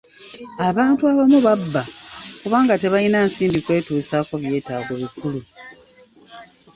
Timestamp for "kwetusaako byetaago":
3.65-4.93